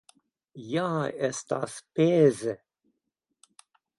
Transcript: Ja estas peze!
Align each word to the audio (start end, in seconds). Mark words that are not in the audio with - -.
Ja 0.67 0.85
estas 1.27 1.75
peze! 1.99 2.57